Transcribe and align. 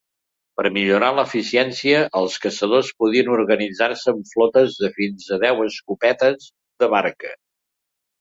Per 0.59 0.69
millorar 0.75 1.09
l'eficiència, 1.17 1.99
els 2.21 2.37
caçadors 2.45 2.89
podien 3.03 3.29
organitzar-se 3.33 4.15
en 4.15 4.23
flotes 4.31 4.79
de 4.85 4.89
fins 4.95 5.29
a 5.37 5.39
deu 5.45 5.61
escopetes 5.67 6.49
de 6.85 6.91
barca. 6.95 7.35